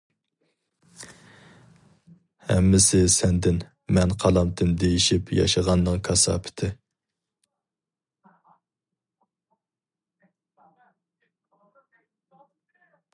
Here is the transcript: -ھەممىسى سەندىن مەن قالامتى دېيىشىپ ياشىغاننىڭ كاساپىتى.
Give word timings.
-ھەممىسى 2.45 3.01
سەندىن 3.15 3.59
مەن 3.97 4.15
قالامتى 4.23 4.67
دېيىشىپ 4.85 5.29
ياشىغاننىڭ 5.41 6.01
كاساپىتى. 6.09 6.71